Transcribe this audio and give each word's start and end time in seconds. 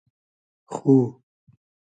خو 0.73 0.77